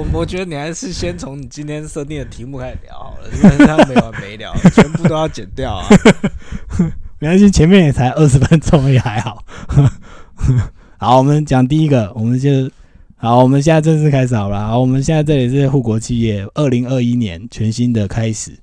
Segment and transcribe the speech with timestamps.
[0.00, 5.86] 我我觉得你还是先从你今天设定的题目开始聊好了，因为这样没完没了， 全部都要剪掉啊。
[7.20, 9.44] 没关系，前面也才二十分钟，也还好。
[10.96, 12.70] 好，我们讲第一个，我们就
[13.16, 14.68] 好，我们现在正式开始好了。
[14.68, 18.58] 好，我们现在这里是护国企业，二零二一年全新的开始。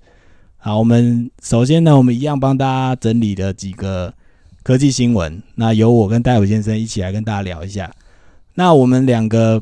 [0.58, 4.12] 好，我们首先呢，我们一样帮大家整理了几个
[4.63, 7.91] 科技新闻，那由我跟戴伟先生一起来跟大家聊一下。
[8.55, 9.62] 那我们两个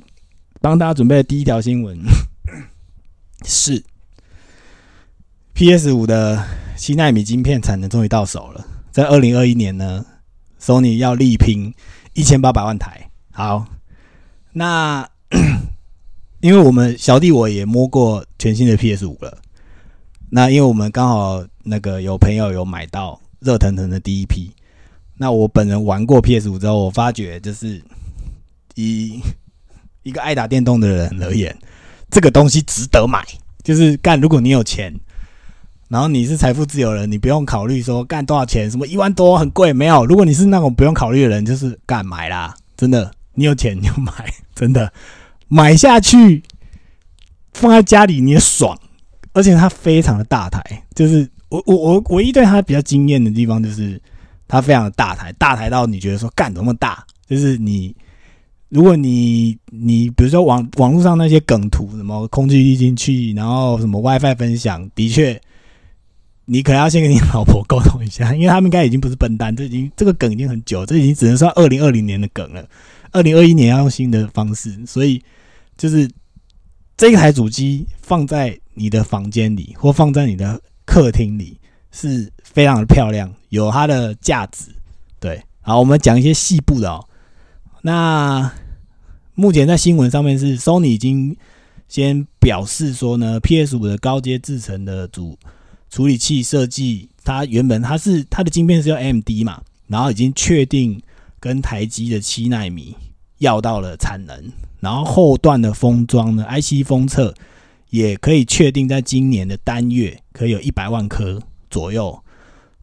[0.65, 1.95] 帮大家准备的第一条新闻。
[3.45, 3.83] 是。
[5.53, 6.43] PS 五的
[6.75, 10.03] 七纳米晶片产能终于到手了，在二零二一年呢
[10.59, 11.71] ，Sony 要力拼
[12.13, 13.11] 一千八百万台。
[13.31, 13.67] 好，
[14.53, 15.07] 那
[16.41, 19.37] 因为我们小弟我也摸过全新的 PS 五了，
[20.31, 24.51] 那因为我们刚好那个有朋友有买到热腾腾的第一批，
[25.17, 27.79] 那我本人玩过 PS 五之后，我发觉就是
[28.73, 29.21] 以
[30.05, 31.53] 一个爱打电动的人而言，
[32.11, 33.25] 这个东西值得买。
[33.63, 34.93] 就是干，如果你有钱，
[35.87, 40.05] 然后你是财富自由人，你不用考虑说干多少钱，什么一万多很贵，没有。
[40.05, 44.11] 如果你是那种不用考虑的人，就是干买啦，真的，你有钱你就买，
[44.53, 44.93] 真的
[45.47, 46.43] 买下去，
[47.55, 48.79] 放在家里你也爽，
[49.33, 50.61] 而且它非常的大台，
[50.93, 53.99] 就是我我我唯一对它比较惊艳的地方就是
[54.47, 57.95] 它非常的大台，大台到你觉得说干怎么大，就是你。
[58.69, 65.39] 如果你你比如说网网络上那些梗图，什么空气滤进去，然后什么 WiFi 分享，的确，
[66.45, 72.67] 你可能要先跟你老婆沟通一下， 因为他们应该已经不是笨蛋，这已经这个梗已经很久，这已经只能算二零二零年的梗了。
[73.11, 75.23] 二零二一年要用新的方式，所以
[75.77, 76.09] 就是
[76.97, 81.57] 这一台主机放在你的房间里或放在你的客厅里
[81.91, 84.65] 是非常的漂亮，有它的价值。
[85.19, 87.07] 对，好，我们讲一些细部的哦。
[87.85, 88.51] 那
[89.35, 91.37] 目前在新闻上面是，Sony 已经
[91.87, 95.37] 先表示说呢，PS 五的高阶制程的主
[95.91, 100.99] 处理器设计，它原本它是它的晶片是要 M D 嘛，然后已经确定
[101.39, 102.95] 跟台积的七纳米
[103.37, 104.35] 要到了产能，
[104.79, 107.31] 然后后段的封装呢，IC 封测
[107.91, 111.39] 也可以确定在今年的单月可以有一百万颗
[111.69, 112.19] 左右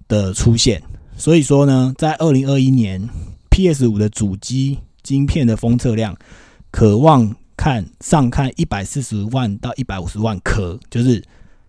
[0.07, 0.81] 的出现，
[1.17, 3.09] 所以说呢，在二零二一年
[3.51, 4.79] PS 五的主机。
[5.03, 6.17] 晶片的封测量，
[6.71, 11.23] 渴望看上看一百四十万到一百五十万颗，就是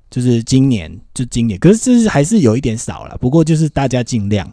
[0.09, 3.17] 就是今年就今年，可是这是还是有一点少了。
[3.17, 4.51] 不过就是大家尽量，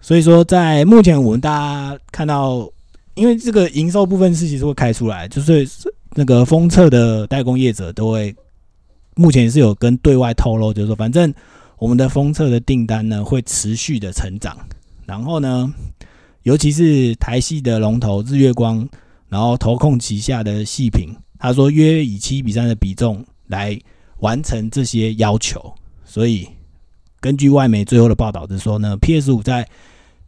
[0.00, 2.70] 所以说在目前我们大家看到，
[3.14, 5.68] 因为这个营收部分是其实会开出来，就是
[6.14, 8.34] 那个封测的代工业者都会
[9.14, 11.32] 目前是有跟对外透露，就是说反正
[11.78, 14.56] 我们的封测的订单呢会持续的成长，
[15.06, 15.72] 然后呢。
[16.46, 18.88] 尤其是台系的龙头日月光，
[19.28, 23.76] 然后投控旗下的细品，他说约以七比三的比重来
[24.20, 25.74] 完成这些要求。
[26.04, 26.48] 所以
[27.18, 29.68] 根据外媒最后的报道是说呢，PS 五在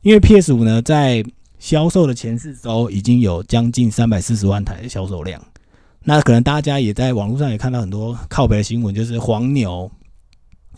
[0.03, 1.25] 因为 PS 五呢在
[1.61, 5.41] 销售的前四周已经有将近三百四十万台的销售量。
[6.03, 9.89] 那可能大家也在网络上也看到很多靠北的新闻，就是黄牛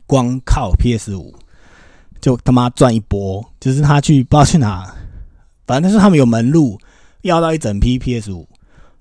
[0.05, 1.35] 光靠 PS 五
[2.21, 4.95] 就他妈赚一波，就是他去不知道去哪。
[5.71, 6.77] 反正是他们有门路，
[7.23, 8.49] 要到一整批 PS 五，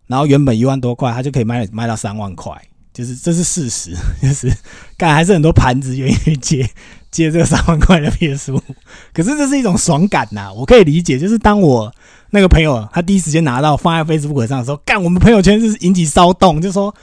[0.06, 2.56] 然后原本一万多块，他就可以卖卖到三万块，
[2.94, 4.56] 就是这是事实， 就是
[4.96, 6.70] 干还是很多盘子愿意接
[7.10, 8.62] 接这个三万块的 PS 五，
[9.12, 11.92] 可是这是一种爽感呐，我可以理解，就是当我
[12.30, 16.94] 那个朋友他第一时间拿到放在 Facebook 上的时候，干我们朋友圈是引起骚动，就说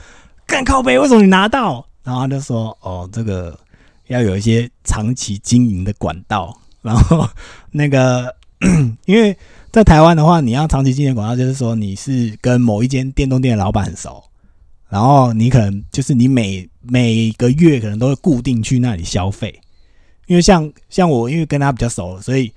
[0.45, 1.85] 干靠背为什么你拿到？
[2.05, 3.59] 然后他就说哦，这个
[4.07, 7.27] 要有一些长期经营的管道，然后
[7.71, 8.33] 那个
[9.03, 9.37] 因为。
[9.71, 14.23] 在台湾的话，你要长期经营广告，就是说你是跟某一间电动店的老板很熟，
[14.89, 19.59] 然后你可能就是你每每个月可能都会固定去那里消费，
[20.25, 22.51] 因为像像我，因为跟他比较熟，所以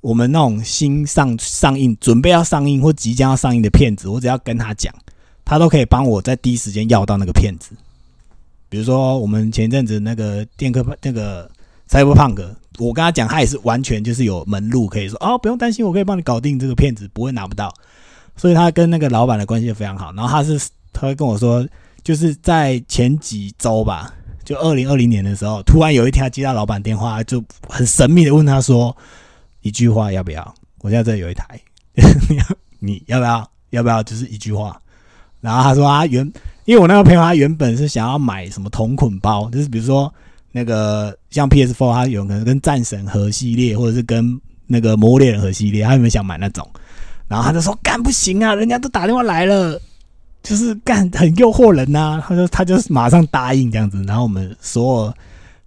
[0.00, 4.94] 我们那种新上上映、准备要上映或即将要上映的片子，我只要跟他讲，
[5.44, 7.74] 他都可以帮我在第一时间要到那个片子。
[8.68, 11.50] 比如说我们前阵子那个电科那个
[11.88, 12.56] Cyberpunk。
[12.78, 17.72] 我跟他讲，他也是完全就是有门路，可以说哦，不用担心，我可以帮你搞定这个骗子，不会拿不到。
[18.34, 20.12] 所以他跟那个老板的关系非常好。
[20.12, 20.60] 然后他是
[20.92, 21.64] 他会跟我说，
[22.02, 24.12] 就是在前几周吧，
[24.44, 28.96] 就二零二零年的时候，突然有一天他接到老板电话，就很神秘的问他说
[29.60, 30.54] 一句话要不要？
[30.80, 31.46] 我现在这有一台，
[32.28, 32.44] 你 要
[32.80, 33.48] 你要不要？
[33.70, 34.02] 要不要？
[34.02, 34.76] 就是一句话。
[35.40, 36.24] 然后他说啊，原
[36.64, 40.12] 因为我那个朋友他原本是想要买什么同捆包，就是比如说。
[40.56, 46.64] 那个像 PS4，它有可能跟战神核系列，或者是跟那个魔猎人核系列，他有没有想买那种？
[47.26, 49.80] 然后他就说：“干不行啊，人家都打电话来了，
[50.44, 55.14] 就是干很诱惑人呐、他说他就是马上答应这样子，然后我们所有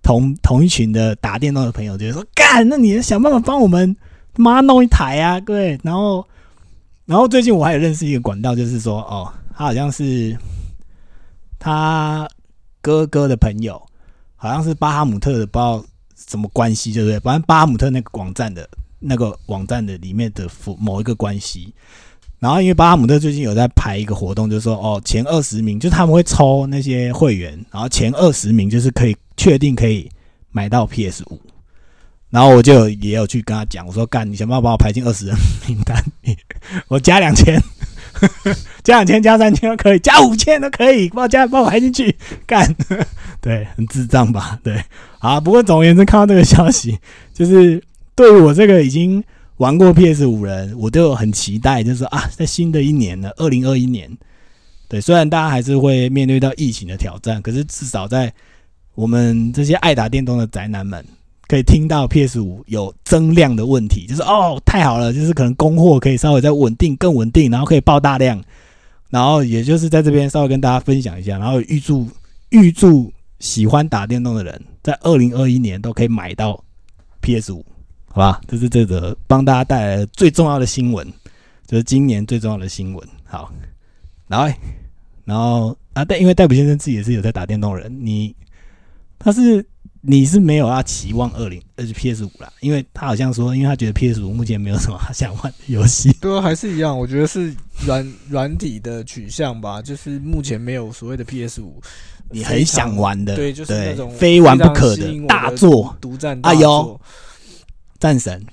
[0.02, 3.94] 同同一群的打电动的朋友就说干，那你想办法帮我们
[4.38, 6.26] 妈弄一台啊，对，然后
[7.06, 10.38] 然后最近我还有认识一个管道，就是说哦，他好像是
[11.60, 12.28] 他
[12.82, 13.82] 哥哥的朋友，
[14.38, 15.84] 好像是巴哈姆特的，不知道
[16.16, 17.20] 什么关系，对不对？
[17.20, 18.70] 反正巴哈姆特那个网站的
[19.00, 20.48] 那个网站的里面的
[20.80, 21.74] 某一个关系。
[22.40, 30.08] 然后因为巴哈姆特最近有在排一个活动，就是说哦，前二十名就他们会抽那些会员，然后前二十名就是可以确定可以
[30.52, 31.42] 买到 PS 五。
[32.30, 35.36] 然后我就也有去跟他讲，我说干，你想办法把我排进二十人
[35.68, 36.04] 名单，
[36.90, 37.60] 我加两千，
[38.84, 42.16] 加两千加三千都可以，加五千都可以，帮我加帮我排进去，
[42.48, 42.76] 干，
[43.42, 44.60] 对，很智障吧？
[44.64, 44.84] 对，
[45.20, 46.98] 好，不过总而言之，看到这个消息，
[47.34, 47.82] 就是
[48.16, 49.24] 对于我这个已经
[49.58, 54.10] 玩过 PS 五人，我都有很期待，就是啊，在新的一年呢，二零二一年，
[54.88, 58.32] 对，虽然大家还是会面对到疫情的挑战，可是至少在
[58.96, 61.06] 我们这些爱打电动的宅男们。
[61.48, 68.44] 可以听到 PS 五有增量的问题，就是哦，太好了，就是可能供货可以稍微再稳定、更稳定，然后可以爆大量，
[69.10, 72.06] 然后也就是在这边稍微跟大家分享一下，然后预祝
[72.50, 73.10] 预祝
[73.40, 76.62] 喜欢打电动的人在二零二一年都可以买到
[77.22, 77.66] PS 五，
[78.10, 78.42] 好吧？
[78.46, 81.08] 这是这则帮大家带来最重要的新闻，
[81.66, 83.08] 就是今年最重要的新闻。
[83.24, 83.50] 好，
[84.28, 84.54] 然后
[85.24, 88.36] 然后啊，但因为戴普先生自己也是有在打电动人，你
[89.18, 89.66] 他是。
[90.02, 96.12] 你是没有要期望二零呃 PS 五啦，因为他好像说，因为他觉得 PS 五目前没有什么他想玩的游戏。
[96.22, 97.54] 对啊，还是一样，我觉得是
[97.86, 101.82] 软软体的取向吧，就是目前没有所谓的 PS 五，
[102.30, 106.40] 你很想玩的，对，就是那种非玩不可的大作独占。
[106.44, 107.00] 哎呦，
[108.00, 108.46] 战神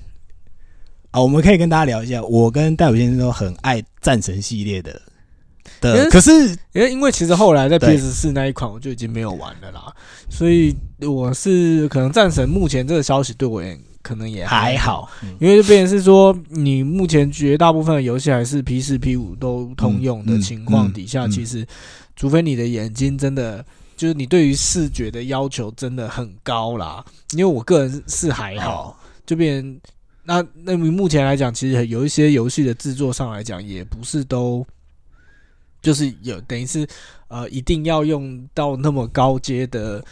[1.11, 5.01] 啊，我们可以跟大家聊一下，我跟戴伟先生都很爱战神系列的。
[5.81, 6.31] 的，可是
[6.73, 9.93] 因为因为其实后来在 PS 四那一款我就已经没有玩了啦，
[10.29, 21.65] 所以我是可能战神目前这个消息对我也可能也还好，因为就变成是说你目前绝大部分的游戏还是 P 四 P 五都通用的情况底下，其实
[22.15, 23.65] 除非你的眼睛真的
[23.97, 29.79] 就是你对于视觉的要求真的很高啦，因为我个人是还好，就变
[30.23, 34.65] 那那目前来讲，其实有一些游戏的制作上来讲也不是都。
[35.85, 36.87] 就是有等于是，
[37.27, 40.03] 呃，一定要用到那么高阶的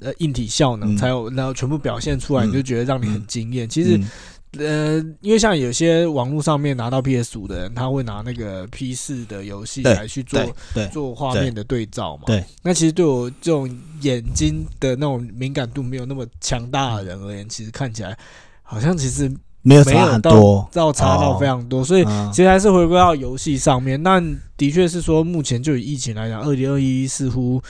[0.00, 3.68] 呃硬体效能才有，然后全部表现出来，你就觉得让你很惊艳。
[3.68, 4.00] 其实，
[4.52, 10.40] 呃，因为像有些网络上面拿到 PS 五的人，他会拿那个 P 四的游戏来去做
[10.90, 12.22] 做画面的对照嘛。
[12.24, 13.68] 对，那其实对我这种
[14.00, 18.18] 眼睛的那种敏感度没有那么强大的人而言，其实看起来
[18.62, 19.30] 好像其实。
[19.62, 24.02] 没有差很多，到差到非常多，所以其实还是回归到游戏上面。
[24.02, 24.22] 那
[24.56, 27.60] 的确是说，目前就以疫情来讲，二零二一似乎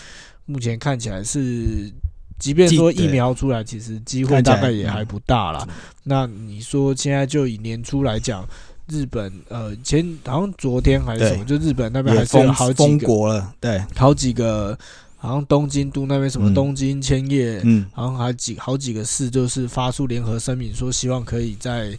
[0.47, 1.91] 目前看起来是，
[2.39, 5.67] 即便说疫苗出来，其实机会大概也还不大了。
[6.05, 8.47] 那你说现在就以年初来讲，
[8.87, 14.79] 日本呃前好像昨天还是什么，就日本那边还是有好几个了，对，好几个。
[15.19, 21.99] 好像东京都那边什么东京千叶，嗯，好像还几好几个市，就是发出联合声明，说希望可以在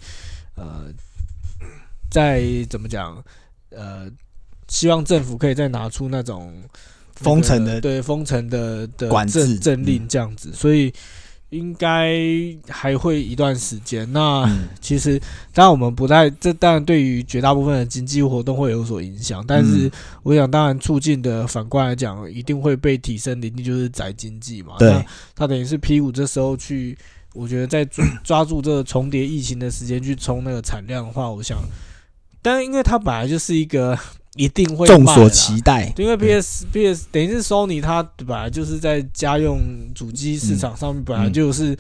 [0.56, 0.86] 呃，
[2.10, 3.24] 在怎么讲
[3.70, 4.10] 呃，
[4.68, 6.52] 希望政府可以再拿出那种
[7.16, 9.60] 封城的对封城的的管制。
[9.60, 10.92] 政令这样子，所以。
[11.50, 12.16] 应该
[12.68, 14.12] 还会一段时间。
[14.14, 14.48] 那
[14.80, 15.20] 其实，
[15.54, 19.44] 当然我们不在，这当然对于绝大部分的经济活动会有所影响。
[19.48, 19.90] 但是，
[20.24, 24.76] 我想当然促进的反过来讲，一定会被提升的，一定就是宅经济嘛。
[24.78, 25.04] 对，
[25.36, 26.98] 它等于是 P 五这时候去，
[27.34, 31.58] 我觉得在抓抓住这个重叠疫情的时间去冲那个产量的话，我想，
[32.42, 33.98] 但因为它本来就是一个。
[34.40, 39.60] 一定会众所期待，因为 P S P S 等于是 Sony，它本来就是在家用
[39.94, 41.78] 主机市场上面本来就是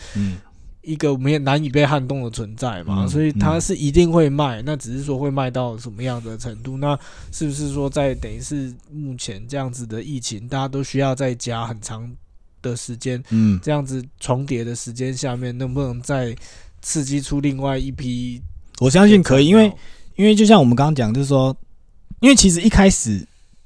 [0.81, 6.75] 一个没有难以被撼动的存在嘛，所以它是一定会卖，那只是说会卖到什么样的程度？
[6.75, 6.99] 那
[7.31, 12.11] 是不是说在等于是目前这样子的疫情，大家都需要在家很长
[12.61, 16.35] 的时间，嗯，这样子重叠的时间下面，能不能再
[16.81, 18.41] 刺激出另外一批？
[18.79, 19.71] 我相信可以，因为
[20.17, 21.55] 因为就像我们刚刚讲，就是说。
[22.19, 23.25] 因为其实一开始，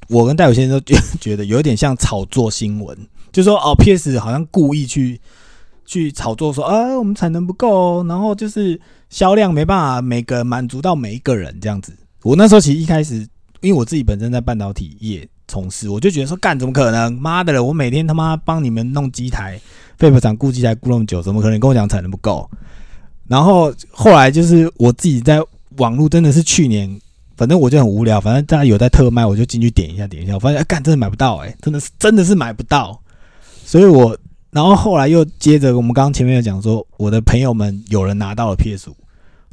[0.09, 2.95] 我跟戴友先生都觉得有点像炒作新闻，
[3.31, 5.19] 就说哦，PS 好像故意去
[5.85, 8.79] 去炒作说，啊，我们产能不够，然后就是
[9.09, 11.93] 销量没办法每个满足到每一个人这样子。
[12.21, 13.27] 我那时候其实一开始，
[13.61, 17.11] 因为我自己本身在半导体业从事，我就觉得说，干怎么可能？
[17.13, 19.59] 妈的了，我每天他妈帮你们弄机台，
[19.97, 22.47] 废品厂顾机台顾那么久，怎么可能跟我讲产能不够？
[23.27, 25.41] 然后后来就是我自己在
[25.77, 26.99] 网络真的是去年。
[27.35, 32.99] 反正我就很无聊，反正大家有在特卖，我就进去点一下点一下，我发现，干真的买不到，哎，真的是真的是买不到，
[33.65, 34.17] 所以我
[34.51, 38.95] 然后后来又接着我们刚刚前面有讲说，我的朋友们有人拿到了 PS 五，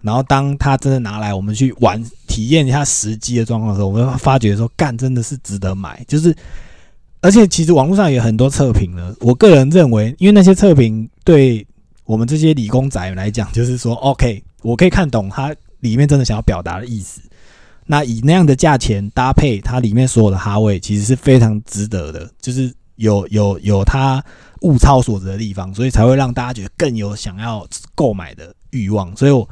[0.03, 6.37] 然后当他真的拿来我们去玩体验一下实机的状况的时候，我们发觉说干真的是值得买，就是
[7.23, 11.67] 而且其实网络上有很多测评呢，我个人认为，因为那些测评对
[12.05, 17.23] 我们这些理工仔来讲，就是说 OK，我可以看懂他里面真的想要表达的意思。
[17.91, 24.25] 那以那样的价钱搭配它里面所有的哈位，其实是非常值得的，就是有有有它
[24.61, 27.67] 物超所值的地方，所以才会让大家觉得更有想要
[27.97, 29.15] 购买的欲望。
[29.17, 29.49] 所以，我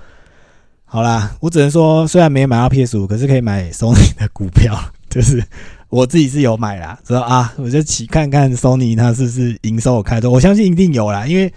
[0.84, 4.78] 好啦，我只能说，虽然没买到 PS 五，可是可以买 Sony 的股票，
[5.10, 5.42] 就是
[5.88, 6.96] 我自己是有买啦。
[7.04, 11.52] 说啊，我就起看看 Sony 它是不是营收有开多，我相信一定有啦，因为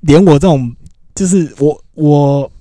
[0.00, 0.70] 连我这种
[1.14, 2.52] 就是我我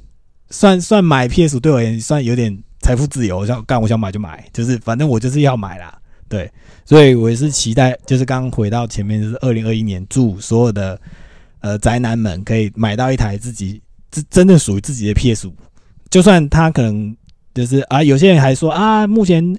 [0.50, 2.58] 算算买 PS 五对我而言算有点。
[2.82, 5.96] 财富自由，我想干我想买就买，就是反正我就是要买啦，
[6.28, 6.52] 对，
[6.84, 11.00] 所以我也是期待，就是刚回到前面，就是二零二一年，祝所有的
[11.60, 15.54] 呃宅男们可以买到一台自己真真正属于自己的 PS 五，
[16.10, 17.16] 就算他可能
[17.54, 19.56] 就是啊，有些人还说啊，目前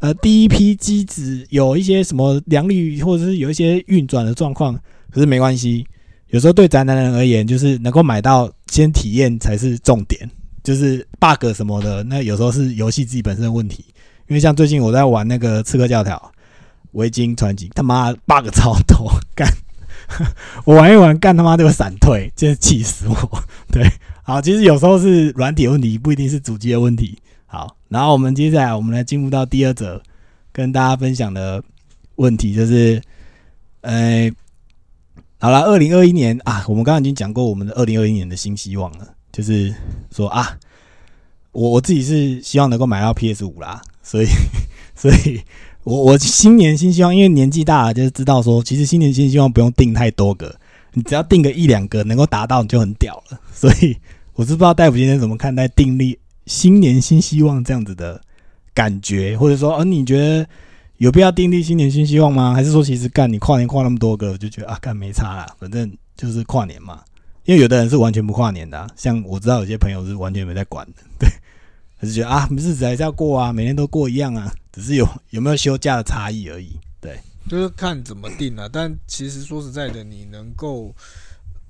[0.00, 4.74] 呃第一批机子有一些什么良率或者是有一些运转的状况，
[5.10, 5.86] 可是没关系，
[6.28, 10.28] 有时候对宅男人而言，就是能够买到先体验才是重点。
[10.64, 13.84] 就是 bug 什么的，那有时候是游戏自己本身的问题。
[14.26, 16.32] 因为像最近我在玩那个《刺客教条：
[16.92, 19.46] 维京传奇》，他妈 bug 超多，干
[20.64, 23.42] 我玩一玩，干他妈就闪退，真是气死我。
[23.70, 23.86] 对，
[24.22, 27.18] 好，其实有时候是软体问题，不一定是主机的问题。
[27.44, 30.02] 好，然后我们接下来我们来进入到第二则
[30.50, 31.62] 跟大家分享的
[32.16, 33.02] 问题，就是，
[33.82, 34.32] 呃，
[35.38, 39.13] 好了，二零二一年啊，我们刚刚已经讲过我们的二零二一年的新希望了。
[39.34, 39.74] 就是
[40.14, 40.56] 说啊，
[41.50, 44.26] 我我自己是希望能够买到 PS 五啦，所以，
[44.94, 45.42] 所以
[45.82, 50.54] 我我新年新希望，因为年纪大了，就是知道说，其实新年新希望不用定太多个，
[50.92, 53.40] 你只要定个一两个能够达到，你就很屌了。
[53.52, 53.96] 所以
[54.34, 58.20] 我是不知道大夫今天怎么看待定立新年新希望这样子的
[58.72, 60.46] 感觉，或者说，呃，你觉得
[60.98, 62.54] 有必要定立新年新希望吗？
[62.54, 67.00] 还是说，其实干你跨年跨那么多个，就觉得啊，干没差啦，反正就是跨年嘛。
[67.44, 71.28] 因为有的人是完全不跨年的，像我知道有些朋友是完全没在管的， 对，
[71.96, 78.68] 还是觉得啊，日子还是要过啊，每天都过一样啊，只是有有没有休假的差异而已，对，就是看怎么定了。
[78.68, 80.94] 但其实说实在的，你能够，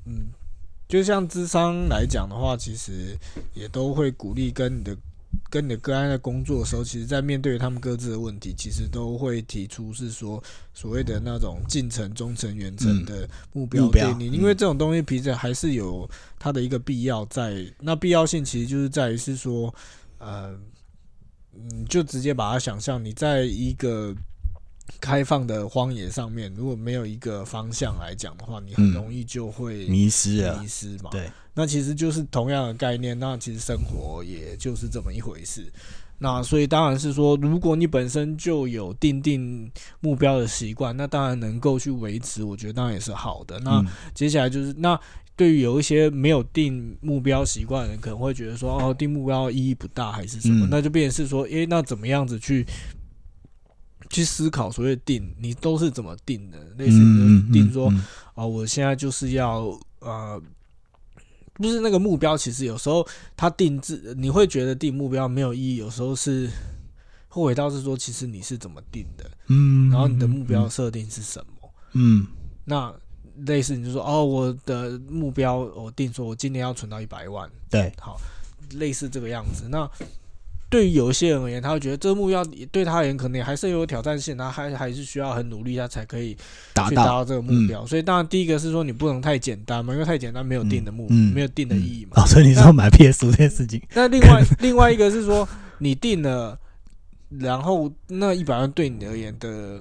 [0.07, 0.29] 嗯，
[0.89, 3.17] 就像智商来讲的话，其实
[3.55, 4.97] 也都会鼓励跟你的。
[5.51, 17.65] 跟你的个案在工作的时候，其实，在面对他们各自的问题，其实都会提出是说所谓的那种近程、中程、远程的目标给你，因为这种东西，其实还是有它的一个必要在。
[17.81, 19.75] 那必要性其实就是在于是说，
[20.19, 20.55] 呃，
[21.53, 24.15] 你，就直接把它想象你在一个。
[25.01, 31.11] 开放的荒野上面，如果没有一个方向来讲的话，你很容易就会迷失啊，迷失嘛。
[31.11, 33.19] 对，那其实就是同样的概念。
[33.19, 35.71] 那其实生活也就是这么一回事。
[36.19, 43.59] 那所以当然是说，如果你本身就有定定目标的习惯，那当然能够去维持，我觉得当然也是好的。
[43.61, 44.99] 那接下来就是，那
[45.37, 50.69] 对于有一些没有定目标习惯的人，可能会觉得说，哦，定目标意义不大，还是什么？
[50.71, 52.65] 那就变成是说，诶，那怎么样子去？
[54.11, 56.59] 去思考所谓定，你都是怎么定的？
[56.77, 56.99] 类似
[57.53, 57.93] 定说，
[58.35, 60.41] 啊，我现在就是要呃，
[61.55, 62.37] 不是那个目标。
[62.37, 63.07] 其实有时候
[63.37, 65.77] 他定制，你会觉得定目标没有意义。
[65.77, 66.49] 有时候是
[67.29, 69.31] 后悔到是说，其实你是怎么定的？
[69.49, 71.71] 嗯，然后你的目标设定是什么？
[71.93, 72.27] 嗯，
[72.65, 72.95] 那
[73.47, 77.51] 类似你就说，哦，我的目标我定说，我今年要存到一百万。
[77.71, 78.21] 对，好，
[78.75, 79.69] 类似这个样子。
[79.69, 79.91] 那
[80.75, 86.37] 对于有一些人而言，他会觉得这个目标对他而言可能还是有挑战性，他还还是需要很努力，他才可以
[86.73, 87.87] 达到这个目标。
[87.87, 92.21] 所以当然第一个是说你不能太简单嘛，因为太简单没有定的目，没有定的意义嘛。
[92.21, 93.81] 哦，所以你说买 PS 这件事情。
[93.95, 96.59] 那另外另外一个是说你定了，
[97.39, 99.79] 然后那一百万对你而言的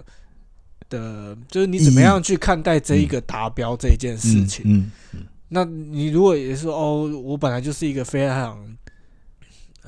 [0.92, 4.64] 的，就是你怎么样去看待这一个达标这一件事情？
[4.68, 5.22] 嗯嗯。
[5.50, 8.56] 那你如果也是说哦，我本来就是一个非常。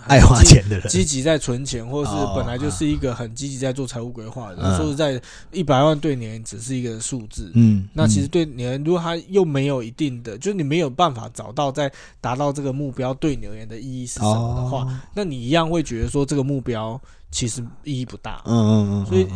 [0.03, 4.77] 爱花钱的人，积极在存钱，或者是本来就是一个很积极在做财务规划的。
[4.77, 5.19] 说实在，
[5.51, 7.51] 一百万对你只是一个数字。
[7.55, 18.41] 嗯，那其实对你，如果他又没有一定的，就是你没有办法找到在达到这个目标对你而言的意义是什么的话，那你一样会觉得说这个目标其实意义不大。
[18.45, 19.27] 嗯嗯嗯，所以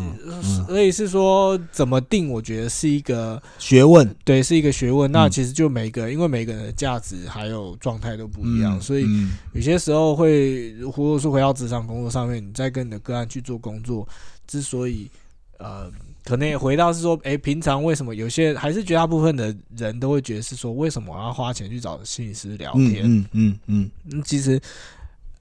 [0.67, 5.11] 所以是说怎么定，我觉得是一个学问对，是一个学问。
[5.11, 14.07] 那嗯其实就每个，因为每个人的价值还有状态都不一样，嗯所以嗯有些时候会，或者说回到职场工作上面，你再跟你的个案去做工作，
[14.47, 15.09] 之所以
[15.57, 15.91] 呃，
[16.23, 23.01] 可能也回到是说，诶，平常为什么有些还是绝大部分的人都会觉得是说，为什么我要花钱去找心理师聊天？
[23.03, 24.57] 嗯嗯嗯嗯，其实，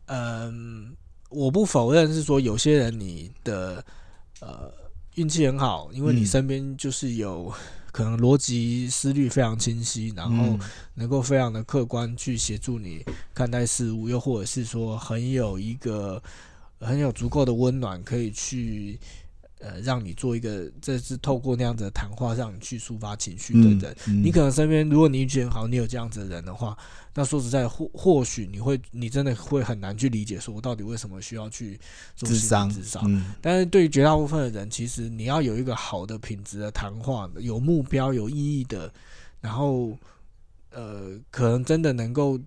[0.07, 0.93] 嗯、
[1.29, 3.85] 我不否认是说有些人你的
[4.41, 4.73] 呃
[5.17, 6.27] 运气很好，因为你嗯。
[6.27, 7.53] 身边就是有
[7.93, 10.61] 可能逻辑思虑非常清晰，然后嗯。
[10.95, 13.05] 能够非常的客观去协助你
[13.35, 16.23] 看待事物，又或者是说很有一个
[16.81, 18.99] 很有足够的温暖，可以去
[19.61, 23.97] 呃让你做一个，这是透过那样子的谈话让你去抒发情绪的人。
[24.07, 26.77] 嗯你可能身边，如果你运气很好，你有这样子的人的话，
[27.15, 31.79] 那说实在，或或许你会，你真的会很难去理解，说我到底为什么需要去
[32.15, 33.03] 做智商智商。
[33.07, 38.93] 嗯但是对于绝大部分的人，其实你要有一个好的品质的谈话，有目标、有意义的，
[39.41, 39.97] 然后
[40.71, 42.39] 呃，可能真的能够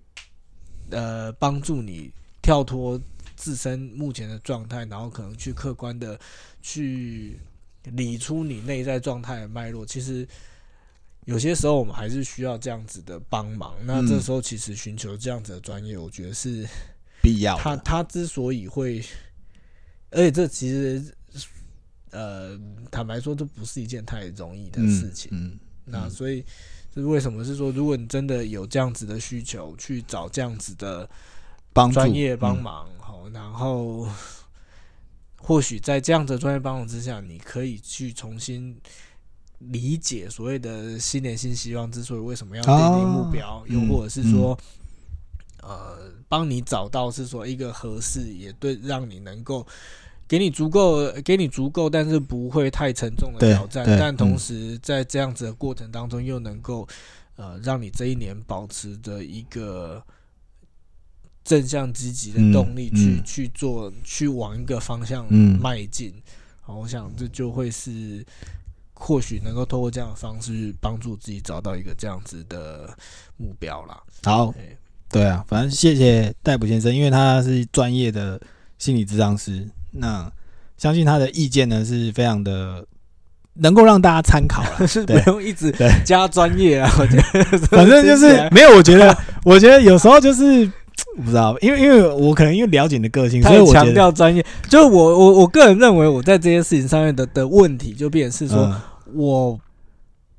[0.91, 2.99] 呃帮助你跳脱
[3.41, 6.19] 自身目前的状态，然后可能去客观的
[6.61, 7.39] 去
[7.85, 9.83] 理出你内在状态的脉络。
[9.83, 10.27] 其实
[11.25, 13.73] 有些时候我们还是需要这样子的帮忙。
[13.83, 16.67] 那嗯这时候其实寻求这样子的专业，我觉得是
[17.23, 19.03] 必要的他他之所以会，
[20.11, 21.03] 而且这其实
[22.11, 22.55] 呃，
[22.91, 25.31] 坦白说，这不是一件太容易的事情。
[25.33, 26.45] 嗯那所以，
[26.93, 31.09] 这是为什么是说，如果你真的有这样子的需求，去找这样子的
[31.73, 34.07] 帮助专业帮嗯忙，好、然后
[35.37, 38.79] 或许在这样的专业帮忙之下，你可以去重新。
[39.69, 44.57] 理解所谓的新年新希望之所以为什么要定定目标，哦又或者是说，
[45.61, 49.63] 呃，帮你找到是说一个合适，也对，让你能够
[50.27, 56.87] 给你足够，给你足够，但是不会太沉重的挑战，但同嗯时在这样子的过程当中，又能够
[57.35, 60.03] 呃，让你这一年保持着一个
[61.43, 66.13] 正向积极的嗯动力去、嗯去做，去往一个方向嗯迈进。
[66.61, 68.25] 好，我想这就会是。
[69.03, 72.87] 或许能够透过这样的方式帮助自己找到一个这样子的
[73.35, 73.99] 目标啦。
[74.21, 74.53] 好
[75.09, 78.39] 对，啊，反正谢谢戴普先生，因为他是专业的
[78.77, 80.31] 心理咨商师，那
[80.77, 82.85] 相信他的意见呢是非常的
[83.53, 84.77] 能够让大家参考啦。
[84.85, 90.71] 是不用一直对加专业啊，我觉得 反正就是 没有，我觉得，我觉得有时候就是
[91.17, 94.45] 我不知道，因为因为我可能因为了解你的个性，所以我觉得调专业。
[94.69, 98.75] 就是我我我个人认为，我在这些事情上面的的问题，就变成是说、嗯
[99.13, 99.59] 我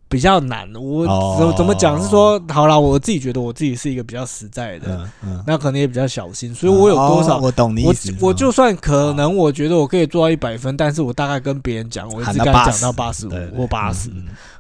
[0.08, 0.66] 比较难。
[0.74, 7.36] 我哦怎么怎么讲是说，好啦，我自己觉得我自己是一个比较实在的，嗯嗯，那可能也比较小心，所以我有多少。
[7.36, 14.08] 哦我懂你我意思，我嗯就算可能我觉得我可以做到一百分，但是我大概跟别人讲，我一直跟他讲到八十五或八十，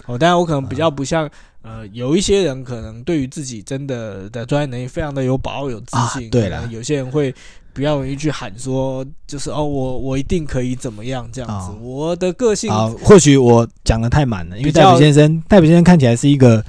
[0.04, 1.26] 哦，当然我可能比较不像
[1.62, 6.26] 呃，有一些人可能对于自己真的的专业能力非常的有把握、有自信。
[6.26, 7.32] 啊对啦可能有些人会
[7.72, 11.72] 比较容易去喊说，就是哦，我我一定可以怎么样这样子。
[11.72, 16.64] 哦我的个性好，或许我讲的太满了，因为戴普先生，戴普先生看起来是一个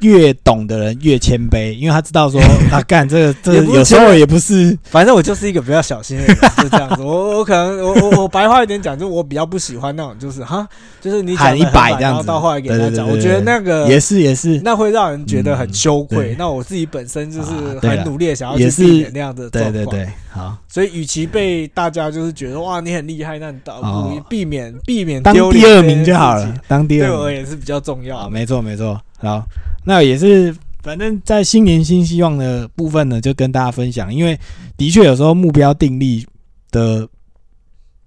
[0.00, 7.02] 越懂的人越谦卑，因为他知道说 啊，干这个这有时候也不是反正我就是一个比较小心的人，就这样子。
[7.04, 10.66] 我我可能我我我白话一点讲，就我比较不喜欢那种，就是哈，
[11.00, 16.32] 就是你讲喊一百这样满然后子到后来给他讲，我觉得那个也是也是，那会让人觉得很羞愧。
[16.32, 19.72] 嗯那我自己本身就是很努力的想要去也是避免那样的状况。
[19.72, 27.36] 对对对，好，所以，与其被大家就是觉得哇你很厉害，那你倒不如哦避免避免当丢第二名就好了，当第对我而二名。
[27.36, 28.28] 言是比较重要。
[28.28, 29.00] 没错没错。
[29.18, 29.46] 好，
[29.84, 34.38] 那也是，反正在新年新希望的部分呢，就跟大家分享，因为
[34.76, 36.26] 的确有时候目标定立
[36.70, 37.08] 的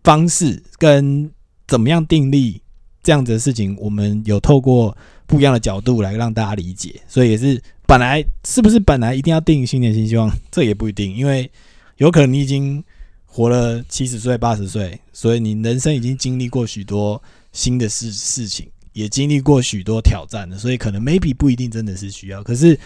[0.04, 1.30] 方式跟
[1.68, 2.62] 怎么样定立
[3.02, 4.96] 这样子的事情，我们有透过
[5.26, 11.50] 不一样的角度来让大家理解，所以也是本来是不是本来一定要定新年新希望，这也不一定，因为
[11.98, 12.84] 有可能你已经
[13.26, 22.44] 活了七十岁、八十岁，所以你人生已经经历过许多新的事事情，也经历过许多挑战的，所以可能 maybe 不一定真的是需要。
[22.44, 22.80] 可是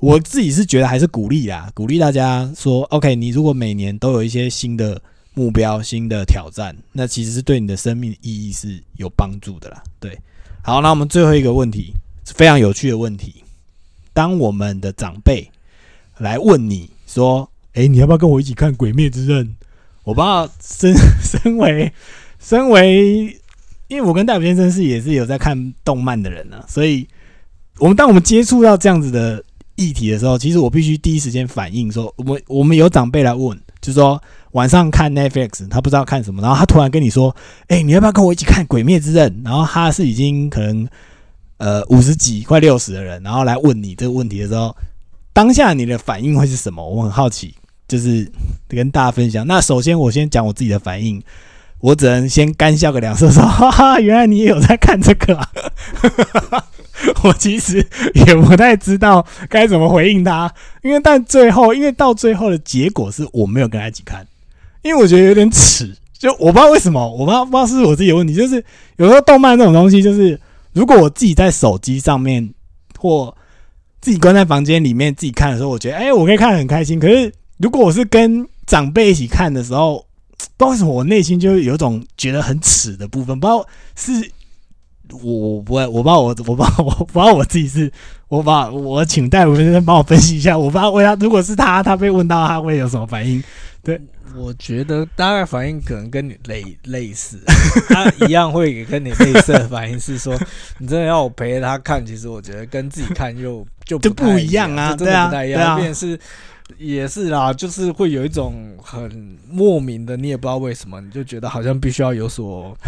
[0.00, 5.00] 我自己是觉得还是鼓励啦，鼓励大家说，OK，你如果每年都有一些新的
[5.34, 9.82] 目标、新的挑战，那其实是对你的生命意义是有帮助的啦。
[10.00, 10.18] 对，
[10.62, 11.92] 好，那我们最后一个问题
[12.24, 13.44] 非常有趣的问题，
[14.12, 15.50] 当我们的长辈
[16.18, 19.46] 来问你说，诶，你要不要跟我一起看《鬼灭之刃》？
[20.04, 21.92] 我不知道身身为
[22.38, 23.38] 身为，
[23.88, 27.06] 因为我跟戴普先生是也是有在看动漫的人呢、所以
[27.78, 29.42] 我们当我们接触到这样子的
[29.76, 34.20] 议题的时候，其实我必须第一时间反应说，我们我们有长辈来问，就说
[34.52, 37.36] 晚上看 Netflix，他不知道看什么，然后他突然跟你说
[37.68, 40.88] ：“哎、你要不要跟我一起看《鬼灭之刃》？”然后他是已经可能
[41.58, 44.74] 呃五十几快六十的人，然后来问你这个问题的时候，
[45.34, 46.82] 当下你的反应会是什么？
[46.82, 47.54] 我很好奇，
[47.86, 48.26] 就是
[48.66, 49.46] 跟大家分享。
[49.46, 51.22] 那首先我先讲我自己的反应，
[51.80, 55.50] 我只能先干笑个两声，说：“哈哈，原来你也有在看这个啊！”
[57.22, 64.26] 我其实也不太知道该怎么回应他，因为但最后，因为到最后的结果是我没有跟他一起看，
[64.82, 68.64] 因为我觉得有点耻，就我不知道为什么，我不知道不知道是我自己的问题，就是
[68.96, 70.40] 有时候动漫这种东西，就是
[70.72, 72.48] 如果我自己在手机上面
[72.98, 73.32] 或
[74.00, 76.98] 自己关在房间里面自己看的时候，我觉得哎、我可以看得很开心。
[76.98, 84.30] 可是如果我是跟长辈一起看的时候，不知道为什么我内心就有一种觉得很耻的部分，不知道是。
[85.22, 87.88] 我我不会，我不知道我我不知道我不知道我自己是，
[88.26, 93.40] 我把我请戴文先帮我分析一下，我不知道为他如果是他，他被问到他会有什么反应？
[93.84, 94.00] 对
[94.34, 97.40] 我觉得大概反应可能跟你类类似，
[97.88, 100.36] 他一样会跟你类似的反应是说，
[100.78, 106.18] 你真的要我陪着他看，其实我觉得跟自己看又就 就不一一样啊对啊的不太一对啊样，变成是
[106.78, 112.76] 也是啦，就是会有一种很莫名的，你也不知道为什么，你就觉得好像必须要有所。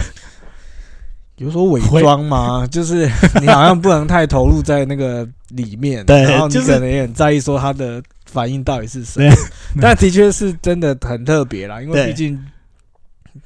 [1.38, 2.66] 有所伪装嘛？
[2.70, 3.08] 就是
[3.40, 9.32] 你好像不能太投入在那个里面，对然后你可能也很在意说他的反应到底是什么。
[9.80, 12.36] 但的确是真的很特别啦，因为毕竟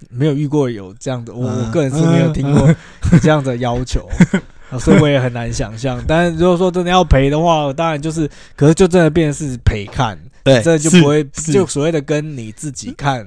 [0.08, 2.74] 没有遇过有这样的，我嗯我个人是没有听过
[3.20, 4.42] 这样的要求，啊
[4.78, 6.02] 所以我也很难想象。
[6.06, 13.26] 但是如果说真的要陪的话，当然就是，可是就真的变成是陪看，对，这就不会就所谓的跟你自己看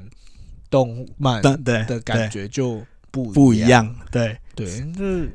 [0.70, 2.82] 动漫对对的感觉就
[3.12, 3.70] 不不一样。
[3.70, 4.36] 样，对。
[4.56, 4.66] 对，
[4.98, 5.30] 这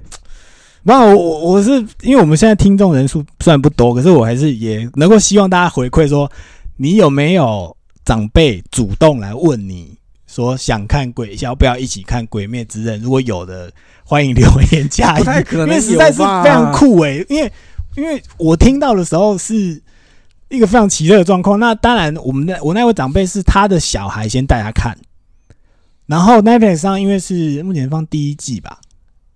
[0.83, 6.27] 那我我我是因为我们现在听众人数虽然不多，可是我还是也能够希望大家回馈说，
[6.79, 9.95] 你有没有长辈主动来问你
[10.31, 13.01] 说想看鬼，要不要一起看《鬼灭之刃》？
[13.03, 13.69] 如果有的，
[14.05, 17.53] 欢迎留言加一，不太可能因为实在是非常酷诶、因为
[17.97, 19.83] 因为我听到的时候是
[20.49, 21.59] 一个非常奇特的状况。
[21.59, 24.97] 那当然，我们的我那位长辈是他的小孩先带他看，
[26.07, 28.79] 然后 Netflix 上因为是目前放第一季吧，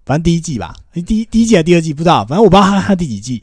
[0.07, 3.43] 反正第一季吧，第一第一季还是第二季不知道，反正我不知道他他第几季。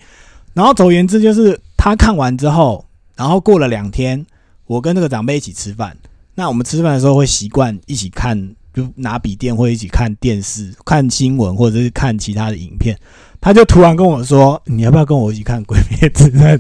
[0.54, 2.86] 然后总而言之，就是他看完之后，
[3.18, 4.26] 然后过了两天，
[4.68, 5.98] 我跟那个长辈一起吃饭。
[6.42, 8.36] 那我们吃饭的时候会习惯一起看，
[8.74, 12.98] 就拿笔电或一起看电视、看新闻，或者是看其他的影片。
[13.40, 16.60] 他就突然跟我说：“你要不要跟我一起看《鬼灭之刃》？”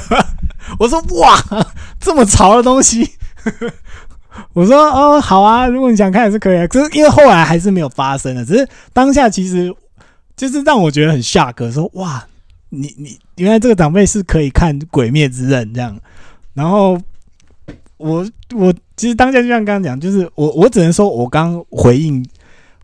[0.80, 1.38] 我说：“哇，
[2.00, 3.06] 这么潮的东西！”
[4.54, 9.70] 我说：“哦，好啊，如果你想看也是可以啊。”可是因为后来还是没有发生的，只是当下其实
[10.34, 12.26] 就是让我觉得很 shock，说：“哇，
[12.70, 15.98] 你你原来这个长辈是可以看《鬼灭之刃》这样。”
[16.54, 17.00] 然后
[17.96, 22.24] 我我其实当下就像刚刚讲，就是我我只能说我刚回应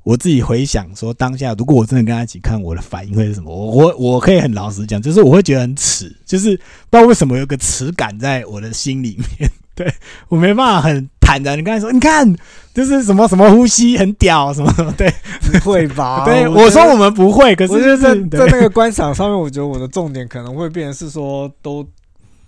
[0.02, 3.50] 我自己回想说，当下如果我真的跟他一起看，我的反应会是什么？
[3.50, 6.56] 我我我可以很老实讲，就是我会觉得很耻，就是
[6.90, 9.92] 不知道为什么有个耻感在我的心里面， 对
[10.28, 11.58] 我没办法很坦然。
[11.58, 12.30] 你刚才说，你看，
[12.74, 16.24] 就是什么什么呼吸很屌，什么什么， 对不会吧？
[16.26, 18.14] 对，我我说我们不会，可是就是在
[18.46, 21.82] 那个观赏上面，我觉得我的重点可能会变成是说，都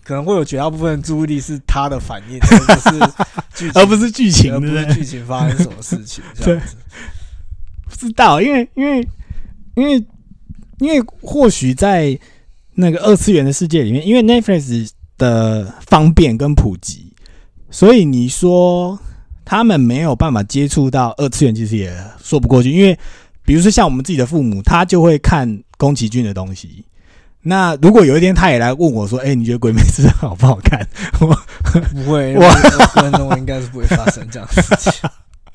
[0.05, 2.91] 可能会有绝大部分的注意力是他的反应，而不是
[3.55, 4.67] 剧情， 而不是剧情，而不？
[4.67, 6.77] 是剧情发生什么事情这样子。
[7.89, 9.09] 不知道，因为因为
[9.75, 10.05] 因为
[10.79, 12.19] 因为或许在
[12.75, 17.06] 那个二次元的世界里面，因为 Netflix 的方便跟普及，
[17.71, 18.99] 所以你说
[19.45, 22.71] 他们没有办法接触到二次元，其实也说不过去。
[22.71, 22.99] 因为
[23.45, 26.85] 比如说像我们自己的父母，他就会看宫崎骏的东西。
[27.43, 30.85] 那如果有一天他也来问我说：“哎、你觉得《鬼灭之刃》好不好看？”
[31.21, 31.27] 我
[31.93, 35.09] 不会，我应该是不会发生这样的事情。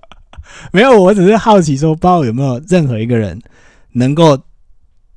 [0.71, 3.37] 没有，我只是好奇说，不知道有没有任何一个人
[3.91, 4.39] 能够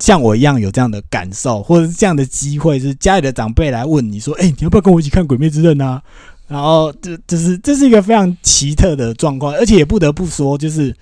[0.00, 6.02] 像我一样有这样的感受，或者是这样的机会，就是家里的长辈来问你说：“哎、你要不要跟我一起看《鬼灭之刃》啊？”
[6.46, 10.94] 然后这这是这是一个非常奇特的状况，而且也不得不说，就是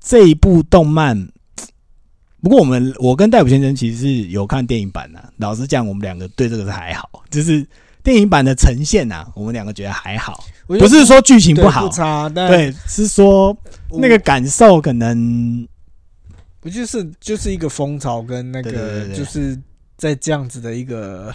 [0.00, 1.28] 这一部动漫。
[2.42, 7.66] 不过我们我跟戴普先生其实是有看电影版的、老实讲，我们两个对这个是还好，就是
[8.02, 11.86] 电影版的呈现呐、我们两个觉得还好，不是说剧情不好，
[12.48, 13.54] 对，是说
[13.90, 15.68] 那个感受可能
[16.60, 19.58] 不就是就是一个风潮跟那个就是
[19.98, 21.34] 在这样子的一个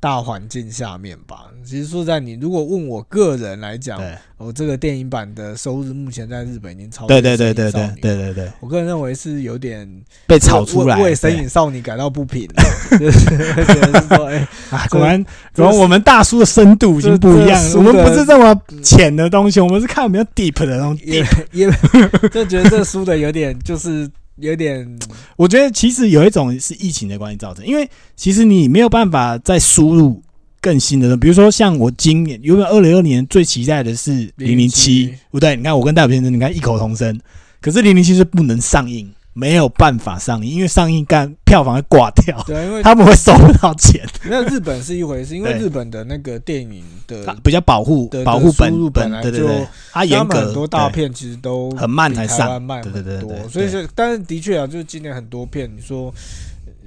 [0.00, 1.46] 大环境下面吧。
[1.64, 4.14] 其实说在你如果问我个人来讲，对。
[4.38, 9.84] 我这个电影版的收入目前在日本已经超对对对对对对对对，我个人认为是有点
[10.28, 12.48] 被炒出来，为为神隐少女感到不平，
[13.00, 21.04] 就是觉得是说，哎、啊， 果然然我们大叔的深度已经不一样了，我们不是这么浅的东西，我们是看比较 deep 的东西。
[21.06, 21.68] 也也
[22.30, 24.08] 就觉得这输的有点就是
[24.40, 24.98] 有点
[25.36, 30.22] 我觉得其实有一种是疫情的关系造成，因为其实你没有办法再输入
[30.60, 35.56] 更新的比如说像我今年，因为二零二年最期待的是零零七007，不对？
[35.56, 37.18] 你看我跟戴普先生，你看异口同声，
[37.60, 49.46] 可是零零七是不能上映，没有办法上映，因为上映干票房会挂掉，对啊，因为他们会收不到钱，那日本是一回事，因为日本的那个电影的比较保护保护本本，来就对对。
[49.46, 56.12] 对，他严格很多大片其实都很慢才上湾慢很对对对对对多，所以是，但是的确啊，就是今年很多片，你说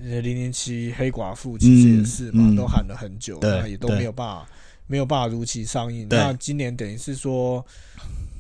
[0.04, 2.56] 呃零零七、黑寡妇其实也是嘛，嗯嗯。
[2.58, 4.46] 都喊了很久，也都没有办法
[4.88, 6.06] 没有办法如期上映。
[6.10, 7.66] 那今年等于是说，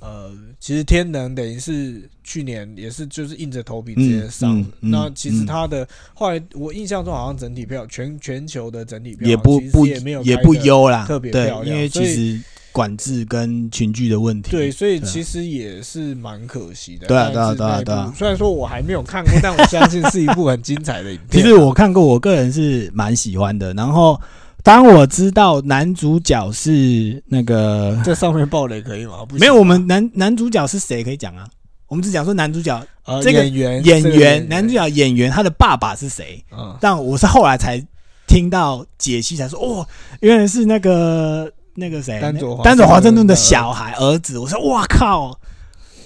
[0.01, 4.61] 呃，其实天能等于是去年也是就是硬着头皮直接上了。
[4.61, 17.05] 嗯嗯那其实嗯它的后来我印象中好像整体票全全球的整体票也不不也没有也不优啦，特别漂，亮因为其实管制跟群聚的问题，对，所以其实也是蛮可惜的。
[17.05, 21.29] 对啊对啊对啊对啊虽然说我还没有看过，但我相信是一部很精彩的影片。
[21.43, 23.73] 其实我看过，我个人是蛮喜欢的。
[23.73, 24.19] 然后
[24.63, 29.25] 当我知道男主角是那个这上面爆雷可以吗？
[29.27, 31.47] 不行没有，我们男男主角是谁可以讲啊？
[31.87, 36.43] 我们只讲说男主角呃这个演员演员，男主角演员他的爸爸是谁？
[36.51, 37.83] 嗯但我是后来才
[38.27, 39.85] 听到解析，才说哦，
[40.21, 44.37] 原来是那个那个谁，丹佐华丹佐华盛顿的小孩儿子。
[44.37, 45.37] 我说哇靠！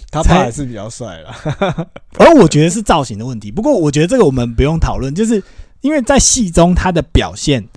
[0.09, 1.35] 他才爸还是比较帅了。
[2.17, 3.51] 而我觉得是造型的问题。
[3.51, 5.43] 不过我觉得这个我们不用讨论，就是
[5.81, 7.67] 因为在戏中他的表现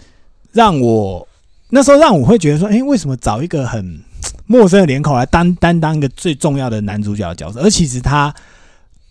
[0.59, 1.27] 让我
[1.71, 4.03] 那时候让我会觉得说，诶，为什么找一个很
[4.45, 7.61] 陌生的脸孔来担担当一个最重要的男主角的角色？
[7.61, 8.35] 而其实他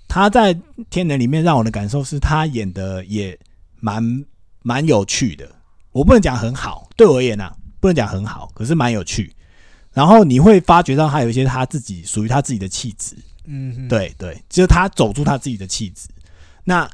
[0.10, 0.54] 他在
[0.90, 3.40] 《天能》里面让我的感受是他演的也
[3.80, 4.26] 蛮
[4.62, 5.48] 蛮有趣的。
[5.94, 9.34] 我不能讲很好，对我而言啊，不能讲很好，可是蛮有趣。
[9.94, 16.10] 然后你会发觉到他有一些他自己属于他自己的气质，嗯，对对，就是他走出他自己的气质。
[16.66, 16.90] 那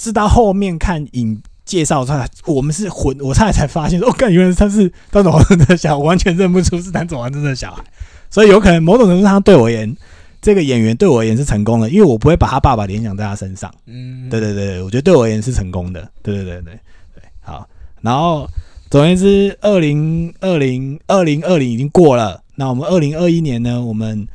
[0.00, 7.84] 是到后面看影介绍他，我们是混，我才才发现说，哦，干，原来他是单总华真的小孩，我完全认不出是单总华真的小孩。
[8.30, 9.94] 所以有可能某种程度上对我而言，
[10.40, 13.70] 这个演员对我而言是成功的，因为我不会把他爸爸联想在他身上。
[13.86, 16.10] 嗯，对对对，对我觉得对我而言是成功的。
[16.22, 16.72] 对对对对
[17.14, 17.68] 对，好。
[18.00, 18.48] 然后
[18.90, 24.26] 总而言之，二零二零二零二零已经过了，那我们二零二一年呢，我们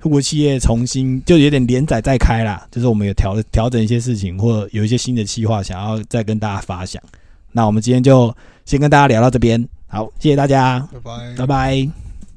[0.00, 7.00] 富国企业重新就有点连载再开啦，就是我们有调调整一些事情，或有一些新的计划想要再跟大家发想。
[7.52, 8.34] 那我们今天就
[8.64, 12.09] 先跟大家聊到这边，好，谢谢大家，拜拜拜拜。